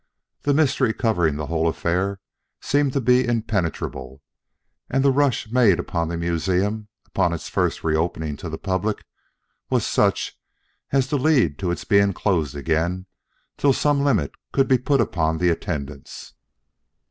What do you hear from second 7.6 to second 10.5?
reopening to the public was such